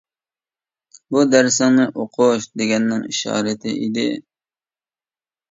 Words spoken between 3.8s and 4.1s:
ئىدى.